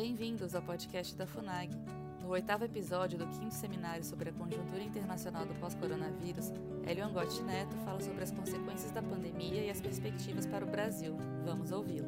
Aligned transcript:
Bem-vindos 0.00 0.54
ao 0.54 0.62
podcast 0.62 1.16
da 1.16 1.26
FUNAG. 1.26 1.74
No 2.22 2.28
oitavo 2.28 2.64
episódio 2.64 3.18
do 3.18 3.26
quinto 3.26 3.52
seminário 3.52 4.04
sobre 4.04 4.28
a 4.28 4.32
conjuntura 4.32 4.80
internacional 4.80 5.44
do 5.44 5.52
pós-coronavírus, 5.54 6.52
Hélio 6.86 7.04
Angotti 7.04 7.42
Neto 7.42 7.74
fala 7.78 8.00
sobre 8.00 8.22
as 8.22 8.30
consequências 8.30 8.92
da 8.92 9.02
pandemia 9.02 9.64
e 9.64 9.68
as 9.68 9.80
perspectivas 9.80 10.46
para 10.46 10.64
o 10.64 10.70
Brasil. 10.70 11.16
Vamos 11.44 11.72
ouvi-lo. 11.72 12.06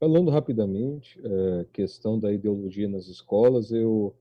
Falando 0.00 0.32
rapidamente, 0.32 1.16
a 1.20 1.60
é, 1.60 1.64
questão 1.72 2.18
da 2.18 2.32
ideologia 2.32 2.88
nas 2.88 3.06
escolas, 3.06 3.70
eu, 3.70 4.12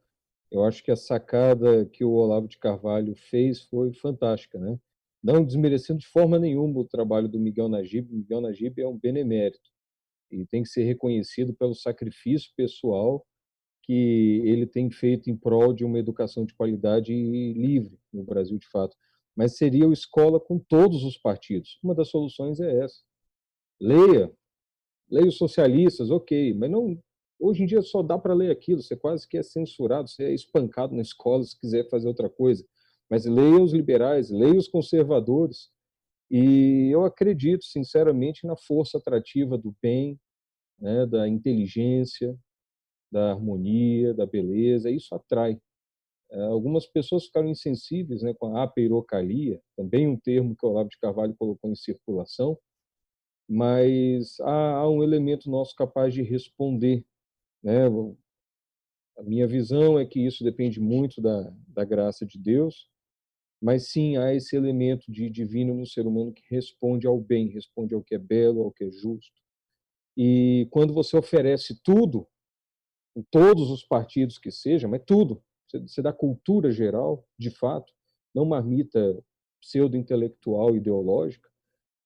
eu 0.52 0.64
acho 0.64 0.84
que 0.84 0.92
a 0.92 0.96
sacada 0.96 1.88
que 1.88 2.06
o 2.06 2.12
Olavo 2.12 2.48
de 2.48 2.60
Carvalho 2.60 3.16
fez 3.16 3.64
foi 3.64 3.94
fantástica, 3.94 4.60
né? 4.60 4.80
Não 5.24 5.44
desmerecendo 5.44 5.98
de 5.98 6.08
forma 6.08 6.38
nenhuma 6.38 6.82
o 6.82 6.86
trabalho 6.86 7.28
do 7.28 7.40
Miguel 7.40 7.68
Najib. 7.68 8.14
Miguel 8.14 8.42
Najib 8.42 8.80
é 8.80 8.88
um 8.88 8.96
benemérito 8.96 9.72
e 10.32 10.46
tem 10.46 10.64
que 10.64 10.70
ser 10.70 10.84
reconhecido 10.84 11.54
pelo 11.54 11.74
sacrifício 11.74 12.52
pessoal 12.56 13.26
que 13.84 14.42
ele 14.44 14.68
tem 14.68 14.92
feito 14.92 15.30
em 15.30 15.38
prol 15.38 15.74
de 15.74 15.86
uma 15.86 15.98
educação 15.98 16.46
de 16.46 16.54
qualidade 16.54 17.14
e 17.14 17.54
livre 17.54 17.98
no 18.12 18.24
Brasil, 18.24 18.58
de 18.58 18.68
fato. 18.68 18.98
Mas 19.36 19.56
seria 19.56 19.88
o 19.88 19.94
escola 19.94 20.40
com 20.40 20.60
todos 20.60 21.04
os 21.04 21.18
partidos. 21.18 21.80
Uma 21.82 21.96
das 21.96 22.10
soluções 22.10 22.60
é 22.60 22.80
essa. 22.84 23.02
Leia, 23.80 24.32
leia 25.10 25.28
os 25.28 25.38
socialistas, 25.38 26.12
ok, 26.12 26.54
mas 26.54 26.70
não. 26.70 27.02
Hoje 27.40 27.64
em 27.64 27.66
dia 27.66 27.82
só 27.82 28.02
dá 28.04 28.18
para 28.18 28.34
ler 28.34 28.52
aquilo. 28.52 28.82
Você 28.82 28.96
quase 28.98 29.28
que 29.28 29.38
é 29.38 29.44
censurado, 29.44 30.10
você 30.10 30.26
é 30.26 30.34
espancado 30.34 30.94
na 30.94 31.02
escola 31.02 31.44
se 31.44 31.58
quiser 31.58 31.88
fazer 31.90 32.08
outra 32.10 32.30
coisa. 32.30 32.66
Mas 33.10 33.26
leia 33.26 33.62
os 33.62 33.72
liberais, 33.72 34.30
leia 34.30 34.58
os 34.58 34.68
conservadores, 34.68 35.70
e 36.30 36.90
eu 36.92 37.06
acredito, 37.06 37.64
sinceramente, 37.64 38.46
na 38.46 38.58
força 38.58 38.98
atrativa 38.98 39.58
do 39.58 39.74
bem, 39.82 40.20
né, 40.80 41.06
da 41.06 41.28
inteligência, 41.28 42.38
da 43.12 43.32
harmonia, 43.32 44.14
da 44.14 44.26
beleza. 44.26 44.90
Isso 44.92 45.14
atrai. 45.16 45.60
É, 46.32 46.42
algumas 46.44 46.86
pessoas 46.86 47.26
ficaram 47.26 47.48
insensíveis 47.48 48.22
né, 48.22 48.34
com 48.34 48.58
a 48.58 48.64
apeirocalia, 48.64 49.62
também 49.78 50.08
um 50.08 50.18
termo 50.18 50.56
que 50.56 50.66
o 50.66 50.70
Olavo 50.70 50.90
de 50.90 51.00
Carvalho 51.00 51.36
colocou 51.38 51.72
em 51.72 51.76
circulação, 51.76 52.58
mas 53.48 54.40
há, 54.42 54.72
há 54.78 54.90
um 54.90 55.02
elemento 55.04 55.50
nosso 55.50 55.74
capaz 55.76 56.14
de 56.14 56.22
responder. 56.22 57.06
Né? 57.64 57.86
A 59.18 59.24
minha 59.24 59.48
visão 59.48 59.98
é 59.98 60.06
que 60.06 60.20
isso 60.20 60.44
depende 60.44 60.80
muito 60.80 61.22
da, 61.22 61.54
da 61.70 61.86
graça 61.86 62.26
de 62.26 62.38
Deus, 62.38 62.90
mas 63.62 63.90
sim 63.90 64.18
há 64.18 64.34
esse 64.34 64.56
elemento 64.56 65.12
de 65.12 65.30
divino 65.30 65.74
no 65.74 65.86
ser 65.88 66.06
humano 66.06 66.34
que 66.34 66.44
responde 66.50 67.08
ao 67.08 67.20
bem, 67.20 67.48
responde 67.48 67.96
ao 67.96 68.04
que 68.04 68.16
é 68.16 68.20
belo, 68.20 68.64
ao 68.64 68.72
que 68.72 68.84
é 68.84 68.92
justo. 68.92 69.47
E 70.18 70.68
quando 70.72 70.94
você 70.94 71.16
oferece 71.16 71.80
tudo, 71.84 72.28
em 73.16 73.22
todos 73.30 73.70
os 73.70 73.84
partidos 73.84 74.40
que 74.40 74.50
seja, 74.50 74.88
mas 74.88 75.04
tudo, 75.06 75.44
você 75.86 76.02
dá 76.02 76.12
cultura 76.12 76.72
geral, 76.72 77.24
de 77.38 77.52
fato, 77.52 77.94
não 78.34 78.44
marmita 78.44 79.24
pseudo-intelectual, 79.62 80.76
ideológica, 80.76 81.48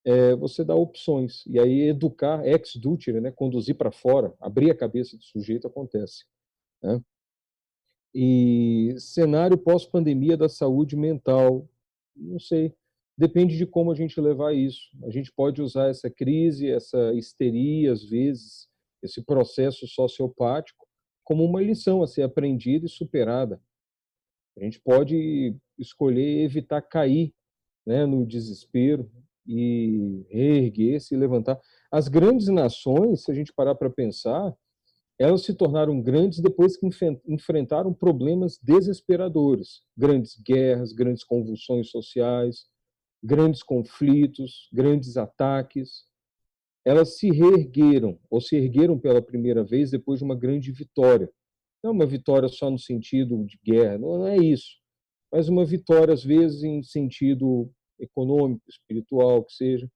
é, 0.04 0.36
você 0.36 0.64
dá 0.64 0.76
opções. 0.76 1.46
E 1.46 1.60
aí 1.60 1.84
educar, 1.84 2.46
ex 2.46 2.76
dutere, 2.76 3.22
né, 3.22 3.32
conduzir 3.32 3.76
para 3.76 3.92
fora, 3.92 4.34
abrir 4.40 4.72
a 4.72 4.78
cabeça 4.78 5.16
do 5.16 5.24
sujeito, 5.24 5.68
acontece. 5.68 6.26
Né? 6.82 7.02
E 8.14 8.96
cenário 8.98 9.58
pós-pandemia 9.58 10.36
da 10.36 10.50
saúde 10.50 10.98
mental, 10.98 11.70
não 12.16 12.40
sei, 12.40 12.76
depende 13.22 13.56
de 13.56 13.68
como 13.68 13.92
a 13.92 13.96
gente 13.96 14.20
levar 14.20 14.52
isso. 14.52 14.90
A 15.04 15.12
gente 15.12 15.32
pode 15.32 15.62
usar 15.62 15.90
essa 15.90 16.10
crise, 16.10 16.72
essa 16.72 17.14
histeria, 17.14 17.92
às 17.92 18.04
vezes, 18.04 18.68
esse 19.04 19.24
processo 19.24 19.88
sociopático, 19.88 20.88
como 21.24 21.46
uma 21.46 21.62
lição 21.62 22.02
a 22.02 22.08
ser 22.08 22.24
aprendida 22.24 22.88
e 22.88 22.90
superada. 22.90 23.62
A 24.58 24.64
gente 24.64 24.82
pode 24.82 25.56
escolher 25.78 26.44
evitar 26.44 26.82
cair 26.82 27.32
né, 27.86 28.08
no 28.08 28.26
desespero 28.26 29.08
e 29.46 30.26
reerguer-se 30.28 31.14
e 31.14 31.18
levantar. 31.18 31.60
As 31.92 32.08
grandes 32.08 32.48
nações, 32.48 33.24
se 33.24 33.32
a 33.32 33.36
gente 33.36 33.54
parar 33.54 33.76
para 33.76 33.90
pensar, 33.92 34.52
elas 35.20 35.44
se 35.44 35.54
tornaram 35.54 36.02
grandes 36.02 36.40
depois 36.40 36.76
que 36.76 36.90
enfrentaram 37.28 37.94
problemas 37.94 38.58
desesperadores, 38.64 39.84
grandes 39.96 40.42
guerras, 40.42 40.92
grandes 40.92 41.24
convulsões 41.24 41.92
sociais, 41.92 42.71
grandes 43.24 43.64
conflitos, 43.64 44.70
grandes 44.72 45.18
ataques. 45.18 46.06
Elas 46.84 47.18
se 47.18 47.30
reergueram, 47.30 48.20
ou 48.30 48.42
se 48.42 48.56
ergueram 48.56 48.98
pela 48.98 49.22
primeira 49.22 49.64
vez 49.64 49.92
depois 49.92 50.20
de 50.20 50.26
uma 50.26 50.36
grande 50.36 50.72
vitória. 50.72 51.30
Não 51.84 51.92
uma 51.92 52.06
vitória 52.06 52.48
só 52.48 52.70
no 52.70 52.80
sentido 52.80 53.44
de 53.46 53.60
guerra, 53.64 53.98
não 53.98 54.28
é 54.28 54.38
isso, 54.38 54.78
mas 55.32 55.48
uma 55.48 55.66
vitória, 55.66 56.14
às 56.14 56.24
vezes, 56.24 56.64
em 56.64 56.84
sentido 56.84 57.72
econômico, 58.00 58.64
espiritual, 58.70 59.44
que 59.44 59.54
seja. 59.54 59.90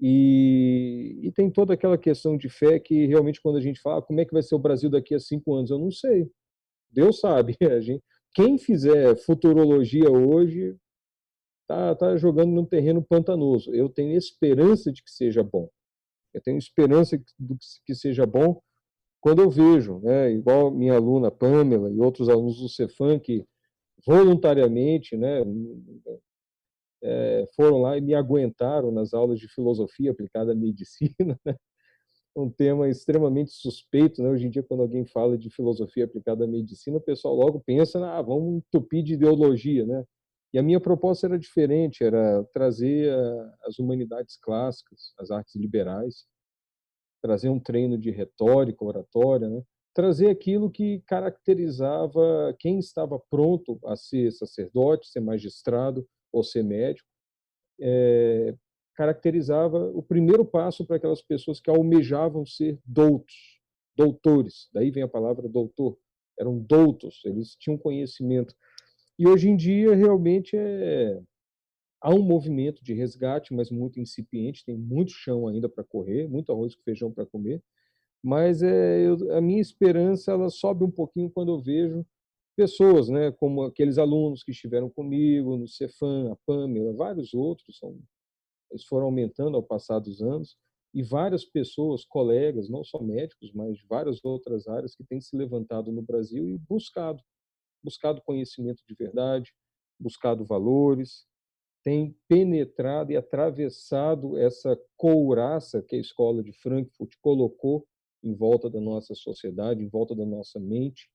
E, 0.00 1.20
e, 1.22 1.32
tem 1.32 1.50
toda 1.50 1.72
aquela 1.72 1.96
questão 1.96 2.36
de 2.36 2.50
fé 2.50 2.78
que 2.78 3.06
realmente 3.06 3.40
quando 3.40 3.56
a 3.56 3.62
gente 3.62 3.80
fala 3.80 3.98
ah, 3.98 4.02
como 4.02 4.20
é 4.20 4.26
que 4.26 4.32
vai 4.32 4.42
ser 4.42 4.54
o 4.54 4.58
Brasil 4.58 4.90
daqui 4.90 5.14
a 5.14 5.20
cinco 5.20 5.54
anos, 5.54 5.70
eu 5.70 5.78
não 5.78 5.90
sei. 5.90 6.30
Deus 6.90 7.18
sabe. 7.20 7.56
A 7.62 7.80
gente, 7.80 8.02
quem 8.34 8.58
fizer 8.58 9.16
futurologia 9.16 10.10
hoje 10.10 10.76
tá, 11.66 11.94
tá 11.94 12.16
jogando 12.16 12.52
num 12.52 12.64
terreno 12.64 13.02
pantanoso. 13.02 13.74
Eu 13.74 13.88
tenho 13.88 14.16
esperança 14.16 14.92
de 14.92 15.02
que 15.02 15.10
seja 15.10 15.42
bom. 15.42 15.68
Eu 16.34 16.40
tenho 16.42 16.58
esperança 16.58 17.18
do 17.38 17.56
que 17.84 17.94
seja 17.94 18.26
bom 18.26 18.60
quando 19.20 19.42
eu 19.42 19.50
vejo, 19.50 19.98
né, 20.00 20.30
igual 20.30 20.70
minha 20.70 20.94
aluna 20.94 21.30
Pamela 21.30 21.90
e 21.90 21.98
outros 21.98 22.28
alunos 22.28 22.60
do 22.60 22.68
Cefam 22.68 23.18
que 23.18 23.44
voluntariamente, 24.06 25.16
né, 25.16 25.42
é, 27.02 27.44
foram 27.56 27.78
lá 27.78 27.96
e 27.96 28.00
me 28.00 28.14
aguentaram 28.14 28.92
nas 28.92 29.12
aulas 29.12 29.40
de 29.40 29.48
filosofia 29.48 30.12
aplicada 30.12 30.52
à 30.52 30.54
medicina, 30.54 31.38
né? 31.44 31.56
um 32.36 32.50
tema 32.50 32.88
extremamente 32.88 33.52
suspeito, 33.52 34.22
né? 34.22 34.28
Hoje 34.28 34.46
em 34.46 34.50
dia, 34.50 34.62
quando 34.62 34.82
alguém 34.82 35.06
fala 35.06 35.38
de 35.38 35.48
filosofia 35.48 36.04
aplicada 36.04 36.44
à 36.44 36.46
medicina, 36.46 36.98
o 36.98 37.00
pessoal 37.00 37.34
logo 37.34 37.60
pensa, 37.60 37.98
ah, 38.06 38.20
vamos 38.20 38.58
entupir 38.58 39.02
de 39.02 39.14
ideologia, 39.14 39.86
né? 39.86 40.04
E 40.52 40.58
a 40.58 40.62
minha 40.62 40.80
proposta 40.80 41.26
era 41.26 41.38
diferente, 41.38 42.02
era 42.04 42.44
trazer 42.52 43.12
as 43.64 43.78
humanidades 43.78 44.36
clássicas, 44.36 45.12
as 45.18 45.30
artes 45.30 45.54
liberais, 45.56 46.26
trazer 47.22 47.48
um 47.48 47.60
treino 47.60 47.98
de 47.98 48.10
retórica, 48.10 48.84
oratória, 48.84 49.48
né? 49.48 49.62
trazer 49.94 50.28
aquilo 50.28 50.70
que 50.70 51.02
caracterizava 51.06 52.54
quem 52.58 52.78
estava 52.78 53.18
pronto 53.30 53.78
a 53.86 53.96
ser 53.96 54.30
sacerdote, 54.30 55.08
ser 55.08 55.20
magistrado, 55.20 56.06
ou 56.36 56.44
ser 56.44 56.62
médico, 56.62 57.08
é, 57.80 58.54
caracterizava 58.94 59.90
o 59.94 60.02
primeiro 60.02 60.44
passo 60.44 60.84
para 60.86 60.96
aquelas 60.96 61.22
pessoas 61.22 61.60
que 61.60 61.70
almejavam 61.70 62.44
ser 62.44 62.78
doutos, 62.84 63.58
doutores. 63.96 64.68
Daí 64.72 64.90
vem 64.90 65.02
a 65.02 65.08
palavra 65.08 65.48
doutor. 65.48 65.98
Eram 66.38 66.58
doutos, 66.58 67.22
eles 67.24 67.56
tinham 67.56 67.78
conhecimento. 67.78 68.54
E 69.18 69.26
hoje 69.26 69.48
em 69.48 69.56
dia, 69.56 69.94
realmente, 69.94 70.56
é... 70.56 71.20
há 72.00 72.14
um 72.14 72.22
movimento 72.22 72.84
de 72.84 72.94
resgate, 72.94 73.54
mas 73.54 73.70
muito 73.70 74.00
incipiente, 74.00 74.64
tem 74.64 74.76
muito 74.76 75.12
chão 75.12 75.48
ainda 75.48 75.68
para 75.68 75.84
correr, 75.84 76.28
muito 76.28 76.52
arroz 76.52 76.74
com 76.74 76.82
feijão 76.82 77.12
para 77.12 77.26
comer. 77.26 77.62
Mas 78.22 78.62
é, 78.62 79.06
eu, 79.06 79.36
a 79.36 79.40
minha 79.40 79.60
esperança 79.60 80.32
ela 80.32 80.50
sobe 80.50 80.84
um 80.84 80.90
pouquinho 80.90 81.30
quando 81.30 81.52
eu 81.52 81.60
vejo 81.60 82.04
pessoas, 82.56 83.08
né, 83.08 83.30
como 83.32 83.62
aqueles 83.62 83.98
alunos 83.98 84.42
que 84.42 84.50
estiveram 84.50 84.88
comigo 84.90 85.56
no 85.56 85.68
Cefam, 85.68 86.32
a 86.32 86.36
Pamela, 86.46 86.92
vários 86.94 87.34
outros, 87.34 87.78
são, 87.78 87.98
eles 88.70 88.84
foram 88.84 89.06
aumentando 89.06 89.56
ao 89.56 89.62
passar 89.62 89.98
dos 89.98 90.22
anos, 90.22 90.56
e 90.94 91.02
várias 91.02 91.44
pessoas, 91.44 92.06
colegas, 92.06 92.70
não 92.70 92.82
só 92.82 93.02
médicos, 93.02 93.52
mas 93.52 93.76
de 93.76 93.86
várias 93.86 94.24
outras 94.24 94.66
áreas 94.66 94.96
que 94.96 95.04
têm 95.04 95.20
se 95.20 95.36
levantado 95.36 95.92
no 95.92 96.00
Brasil 96.00 96.48
e 96.48 96.56
buscado, 96.56 97.22
buscado 97.86 98.20
conhecimento 98.22 98.82
de 98.84 98.94
verdade, 98.94 99.54
buscado 99.98 100.44
valores, 100.44 101.24
têm 101.84 102.16
penetrado 102.28 103.12
e 103.12 103.16
atravessado 103.16 104.36
essa 104.36 104.76
couraça 104.96 105.80
que 105.80 105.94
a 105.94 106.00
escola 106.00 106.42
de 106.42 106.52
Frankfurt 106.52 107.12
colocou 107.22 107.86
em 108.24 108.34
volta 108.34 108.68
da 108.68 108.80
nossa 108.80 109.14
sociedade, 109.14 109.84
em 109.84 109.88
volta 109.88 110.12
da 110.12 110.26
nossa 110.26 110.58
mente, 110.58 111.08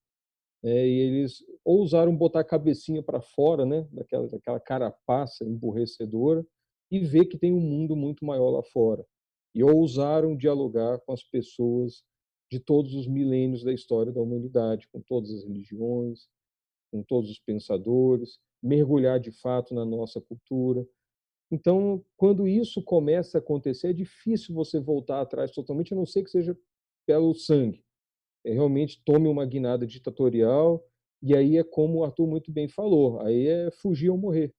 é, 0.64 0.88
e 0.88 1.00
eles 1.00 1.44
ousaram 1.66 2.16
botar 2.16 2.40
a 2.40 2.46
cabecinha 2.46 3.04
para 3.04 3.20
fora, 3.20 3.66
né, 3.66 3.86
daquela, 3.92 4.30
daquela 4.30 4.60
carapaça 4.62 5.44
emburrecedora, 5.44 6.46
e 6.90 7.00
ver 7.00 7.26
que 7.26 7.38
tem 7.38 7.52
um 7.52 7.60
mundo 7.60 7.94
muito 7.94 8.24
maior 8.24 8.50
lá 8.52 8.64
fora. 8.64 9.06
E 9.54 9.64
ousaram 9.64 10.38
dialogar 10.38 11.00
com 11.00 11.12
as 11.12 11.24
pessoas 11.24 12.04
de 12.50 12.60
todos 12.60 12.94
os 12.94 13.08
milênios 13.08 13.64
da 13.64 13.74
história 13.74 14.12
da 14.12 14.22
humanidade, 14.22 14.88
com 14.92 15.02
todas 15.02 15.32
as 15.32 15.44
religiões, 15.44 16.28
com 16.92 17.04
todos 17.04 17.30
os 17.32 17.40
pensadores, 17.40 18.40
mergulhar 18.62 19.20
de 19.20 19.32
fato 19.32 19.74
na 19.74 19.86
nossa 19.86 20.22
cultura. 20.22 20.86
Então, 21.52 22.04
quando 22.18 22.48
isso 22.48 22.82
começa 22.84 23.38
a 23.38 23.42
acontecer, 23.42 23.90
é 23.90 23.94
difícil 23.94 24.56
você 24.56 24.80
voltar 24.80 25.22
atrás 25.22 25.52
totalmente, 25.52 25.94
a 25.94 25.98
não 25.98 26.06
ser 26.06 26.24
que 26.24 26.30
seja 26.32 26.58
pelo 27.06 27.34
sangue. 27.34 27.84
é, 28.46 28.54
realmente 28.54 29.02
tome 29.06 29.28
uma 29.28 29.46
guinada 29.46 29.86
ditatorial, 29.88 30.86
e 31.22 31.36
aí 31.36 31.58
é 31.58 31.64
como 31.64 32.00
o 32.00 32.04
Arthur 32.04 32.28
muito 32.28 32.52
bem 32.52 32.68
falou, 32.68 33.20
aí 33.22 33.48
é 33.48 33.72
fugir 33.72 34.10
ou 34.10 34.18
morrer. 34.18 34.54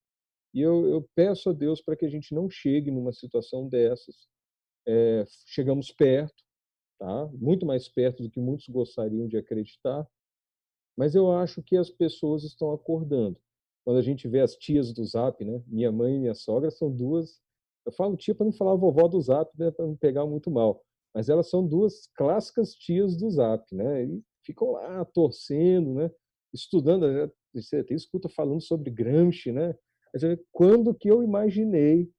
E 0.55 0.61
eu, 0.61 0.87
eu 0.89 1.09
peço 1.15 1.51
a 1.51 1.53
Deus 1.53 1.81
para 1.81 1.97
que 1.97 2.05
a 2.05 2.09
gente 2.09 2.35
não 2.35 2.51
chegue 2.51 2.91
numa 2.91 3.13
situação 3.13 3.69
dessas. 3.69 4.29
É, 4.87 5.25
chegamos 5.47 5.91
perto, 5.93 6.43
tá? 6.99 7.27
muito 7.35 7.67
mais 7.67 7.89
perto 7.89 8.23
do 8.23 8.31
que 8.31 8.41
muitos 8.41 8.69
gostariam 8.69 9.27
de 9.29 9.37
acreditar, 9.37 10.07
mas 10.97 11.15
eu 11.15 11.33
acho 11.33 11.63
que 11.63 11.77
as 11.77 11.91
pessoas 11.91 12.45
estão 12.45 12.73
acordando. 12.73 13.37
Quando 13.85 13.99
a 13.99 14.03
gente 14.03 14.29
vê 14.29 14.41
as 14.41 14.55
tias 14.55 14.93
do 14.93 15.05
Zap, 15.05 15.45
né? 15.45 15.63
minha 15.67 15.91
mãe 15.91 16.17
e 16.17 16.19
minha 16.19 16.35
sogra 16.35 16.71
são 16.71 16.91
duas, 16.91 17.41
eu 17.85 17.93
falo 17.93 18.17
tia 18.17 18.35
para 18.35 18.47
não 18.47 18.53
falar 18.53 18.77
vovó 18.77 19.09
do 19.09 19.21
Zap, 19.21 19.51
né? 19.59 19.71
para 19.71 19.87
não 19.87 19.97
pegar 19.97 20.25
muito 20.27 20.51
mal, 20.51 20.85
mas 21.15 21.29
elas 21.29 21.51
são 21.51 21.67
duas 21.67 22.07
clássicas 22.17 22.75
tias 22.75 23.17
do 23.17 23.31
Zap, 23.31 23.65
né? 23.75 24.05
E 24.05 24.23
ficam 24.45 24.73
lá 24.73 25.05
torcendo, 25.05 25.95
né? 25.95 26.11
estudando, 26.53 27.07
você 27.55 27.79
até 27.79 27.95
escuta 27.95 28.29
falando 28.29 28.61
sobre 28.61 28.91
Gramsci, 28.91 29.53
né? 29.53 29.75
Quando 30.53 30.95
que 30.95 31.11
eu 31.11 31.23
imaginei 31.23 32.11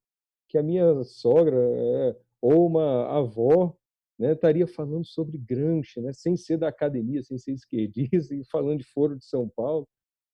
que 0.48 0.58
a 0.58 0.62
minha 0.62 1.02
sogra 1.04 1.56
é, 1.56 2.16
ou 2.42 2.66
uma 2.66 3.06
avó 3.06 3.76
né, 4.18 4.32
estaria 4.32 4.66
falando 4.66 5.04
sobre 5.04 5.38
Gramsci, 5.38 6.00
né, 6.00 6.12
sem 6.12 6.36
ser 6.36 6.58
da 6.58 6.68
academia, 6.68 7.22
sem 7.22 7.38
ser 7.38 7.52
esquerdista, 7.52 8.34
e 8.34 8.44
falando 8.44 8.78
de 8.78 8.84
Foro 8.84 9.16
de 9.16 9.24
São 9.24 9.48
Paulo, 9.48 9.86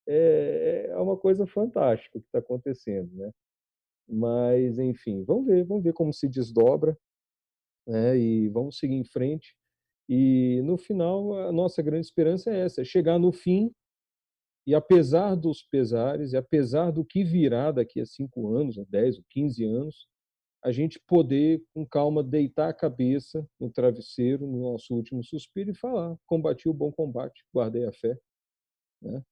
é, 0.07 0.89
é 0.91 0.97
uma 0.99 1.17
coisa 1.17 1.47
fantástica 1.47 2.19
o 2.19 2.21
que 2.21 2.27
está 2.27 2.39
acontecendo. 2.39 3.11
Né? 3.15 3.31
Mas, 4.09 4.79
enfim, 4.79 5.25
vamos 5.25 5.47
ver, 5.47 5.65
vamos 5.65 5.85
ver 5.85 5.93
como 5.93 6.13
se 6.13 6.29
desdobra 6.29 6.97
né, 7.87 8.17
e 8.19 8.49
vamos 8.49 8.79
seguir 8.79 8.97
em 8.97 9.05
frente. 9.05 9.57
E, 10.09 10.61
no 10.65 10.77
final, 10.77 11.35
a 11.49 11.53
nossa 11.53 11.81
grande 11.83 12.07
esperança 12.07 12.51
é 12.51 12.61
essa, 12.61 12.83
é 12.83 12.85
chegar 12.85 13.19
no 13.19 13.33
fim 13.33 13.73
e 14.67 14.75
apesar 14.75 15.35
dos 15.35 15.63
pesares, 15.63 16.33
e 16.33 16.37
apesar 16.37 16.91
do 16.91 17.05
que 17.05 17.25
virá 17.25 17.73
daqui 17.73 18.01
a 18.01 18.07
cinco 18.07 18.55
anos, 18.55 18.77
dez 18.89 19.17
ou 19.17 19.25
quinze 19.29 19.65
anos, 19.65 20.07
a 20.63 20.71
gente 20.71 21.01
poder, 21.01 21.63
com 21.73 21.87
calma, 21.87 22.23
deitar 22.23 22.69
a 22.69 22.75
cabeça 22.75 23.49
no 23.59 23.71
travesseiro, 23.71 24.47
no 24.47 24.73
nosso 24.73 24.95
último 24.95 25.25
suspiro, 25.25 25.71
e 25.71 25.75
falar: 25.75 26.17
combati 26.27 26.69
o 26.69 26.75
bom 26.75 26.93
combate, 26.93 27.45
guardei 27.53 27.87
a 27.87 27.93
fé. 27.93 28.19
Né? 29.01 29.25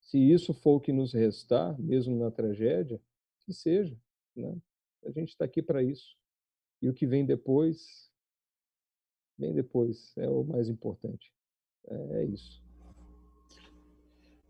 Se 0.00 0.18
isso 0.18 0.52
for 0.52 0.76
o 0.76 0.80
que 0.80 0.92
nos 0.92 1.12
restar, 1.12 1.78
mesmo 1.80 2.18
na 2.18 2.30
tragédia, 2.30 3.00
que 3.40 3.52
seja. 3.52 3.96
Né? 4.36 4.56
A 5.04 5.10
gente 5.10 5.30
está 5.30 5.44
aqui 5.44 5.62
para 5.62 5.82
isso. 5.82 6.16
E 6.82 6.88
o 6.88 6.94
que 6.94 7.06
vem 7.06 7.24
depois, 7.24 8.10
vem 9.38 9.54
depois, 9.54 10.16
é 10.16 10.28
o 10.28 10.44
mais 10.44 10.68
importante. 10.68 11.32
É, 11.88 12.20
é 12.20 12.24
isso. 12.26 12.62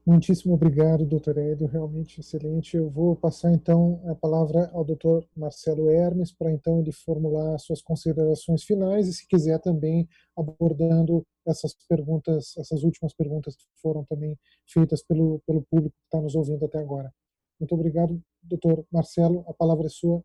Muitíssimo 0.09 0.55
obrigado, 0.55 1.05
doutor 1.05 1.37
Hélio, 1.37 1.67
realmente 1.67 2.21
excelente. 2.21 2.79
Eu 2.79 2.89
vou 2.89 3.15
passar 3.15 3.53
então 3.53 4.01
a 4.09 4.15
palavra 4.15 4.71
ao 4.73 4.83
doutor 4.83 5.29
Marcelo 5.37 5.91
Hermes 5.91 6.33
para 6.33 6.51
então 6.51 6.81
ele 6.81 6.93
formular 6.93 7.59
suas 7.59 7.83
considerações 7.83 8.65
finais 8.65 9.07
e 9.07 9.13
se 9.13 9.29
quiser 9.29 9.61
também 9.61 10.09
abordando 10.35 11.27
essas 11.47 11.75
perguntas, 11.87 12.57
essas 12.57 12.85
últimas 12.85 13.13
perguntas 13.13 13.55
que 13.55 13.67
foram 13.83 14.03
também 14.05 14.35
feitas 14.67 15.03
pelo, 15.03 15.43
pelo 15.47 15.61
público 15.71 15.95
que 15.95 16.05
está 16.07 16.23
nos 16.23 16.35
ouvindo 16.35 16.65
até 16.65 16.79
agora. 16.79 17.13
Muito 17.61 17.75
obrigado, 17.75 18.19
doutor 18.43 18.87
Marcelo, 18.91 19.45
a 19.47 19.53
palavra 19.53 19.89
é 19.89 19.91
sua. 19.91 20.25